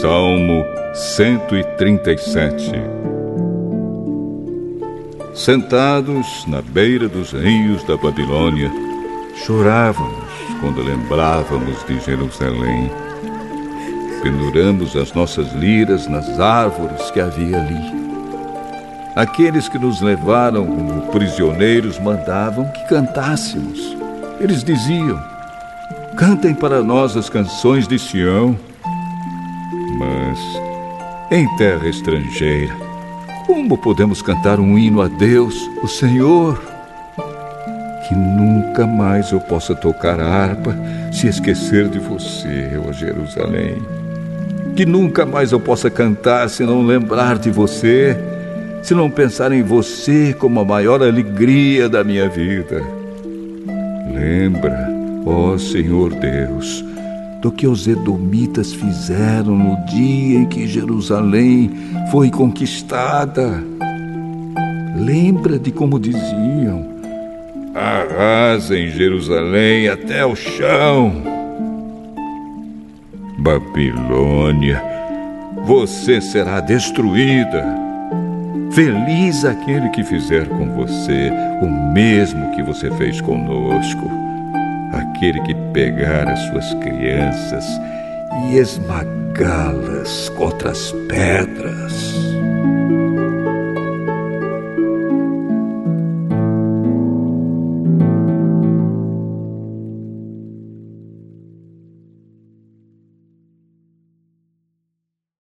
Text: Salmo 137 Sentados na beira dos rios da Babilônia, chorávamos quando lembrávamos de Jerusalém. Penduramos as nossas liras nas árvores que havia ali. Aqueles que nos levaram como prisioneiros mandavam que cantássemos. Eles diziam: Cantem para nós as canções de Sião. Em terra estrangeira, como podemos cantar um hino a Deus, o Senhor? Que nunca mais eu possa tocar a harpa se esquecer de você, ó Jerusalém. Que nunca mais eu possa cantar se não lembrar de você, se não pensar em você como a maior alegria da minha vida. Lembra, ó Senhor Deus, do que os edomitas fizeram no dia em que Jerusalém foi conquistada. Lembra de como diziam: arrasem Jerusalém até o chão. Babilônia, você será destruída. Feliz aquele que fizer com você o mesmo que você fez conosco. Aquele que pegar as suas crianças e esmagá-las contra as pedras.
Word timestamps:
Salmo 0.00 0.64
137 0.94 2.70
Sentados 5.34 6.46
na 6.46 6.62
beira 6.62 7.08
dos 7.08 7.32
rios 7.32 7.82
da 7.82 7.96
Babilônia, 7.96 8.70
chorávamos 9.44 10.28
quando 10.60 10.82
lembrávamos 10.82 11.84
de 11.84 11.98
Jerusalém. 11.98 12.92
Penduramos 14.22 14.94
as 14.94 15.12
nossas 15.14 15.52
liras 15.54 16.06
nas 16.06 16.38
árvores 16.38 17.10
que 17.10 17.20
havia 17.20 17.60
ali. 17.60 18.08
Aqueles 19.16 19.68
que 19.68 19.80
nos 19.80 20.00
levaram 20.00 20.64
como 20.64 21.10
prisioneiros 21.10 21.98
mandavam 21.98 22.70
que 22.70 22.86
cantássemos. 22.86 23.96
Eles 24.38 24.62
diziam: 24.62 25.20
Cantem 26.16 26.54
para 26.54 26.84
nós 26.84 27.16
as 27.16 27.28
canções 27.28 27.88
de 27.88 27.98
Sião. 27.98 28.56
Em 31.30 31.46
terra 31.56 31.88
estrangeira, 31.88 32.74
como 33.46 33.76
podemos 33.78 34.22
cantar 34.22 34.60
um 34.60 34.78
hino 34.78 35.00
a 35.02 35.08
Deus, 35.08 35.54
o 35.82 35.88
Senhor? 35.88 36.60
Que 38.06 38.14
nunca 38.14 38.86
mais 38.86 39.30
eu 39.32 39.40
possa 39.40 39.74
tocar 39.74 40.20
a 40.20 40.26
harpa 40.26 40.74
se 41.12 41.26
esquecer 41.28 41.88
de 41.88 41.98
você, 41.98 42.70
ó 42.86 42.92
Jerusalém. 42.92 43.82
Que 44.74 44.86
nunca 44.86 45.26
mais 45.26 45.52
eu 45.52 45.60
possa 45.60 45.90
cantar 45.90 46.48
se 46.48 46.62
não 46.62 46.82
lembrar 46.84 47.38
de 47.38 47.50
você, 47.50 48.16
se 48.82 48.94
não 48.94 49.10
pensar 49.10 49.52
em 49.52 49.62
você 49.62 50.34
como 50.38 50.60
a 50.60 50.64
maior 50.64 51.02
alegria 51.02 51.88
da 51.88 52.04
minha 52.04 52.28
vida. 52.28 52.82
Lembra, 54.14 54.88
ó 55.26 55.58
Senhor 55.58 56.14
Deus, 56.14 56.84
do 57.40 57.52
que 57.52 57.66
os 57.66 57.86
edomitas 57.86 58.72
fizeram 58.72 59.56
no 59.56 59.76
dia 59.86 60.40
em 60.40 60.46
que 60.46 60.66
Jerusalém 60.66 61.70
foi 62.10 62.30
conquistada. 62.30 63.62
Lembra 64.96 65.58
de 65.58 65.70
como 65.70 66.00
diziam: 66.00 66.86
arrasem 67.74 68.90
Jerusalém 68.90 69.88
até 69.88 70.26
o 70.26 70.34
chão. 70.34 71.12
Babilônia, 73.38 74.82
você 75.64 76.20
será 76.20 76.60
destruída. 76.60 77.64
Feliz 78.72 79.44
aquele 79.44 79.88
que 79.90 80.04
fizer 80.04 80.46
com 80.48 80.74
você 80.74 81.32
o 81.62 81.92
mesmo 81.92 82.50
que 82.54 82.62
você 82.62 82.90
fez 82.92 83.20
conosco. 83.20 84.10
Aquele 84.92 85.40
que 85.42 85.54
pegar 85.72 86.28
as 86.28 86.38
suas 86.48 86.74
crianças 86.74 87.64
e 88.46 88.56
esmagá-las 88.56 90.28
contra 90.30 90.70
as 90.70 90.92
pedras. 91.08 92.27